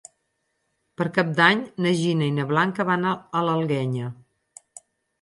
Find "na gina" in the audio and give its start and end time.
1.87-2.31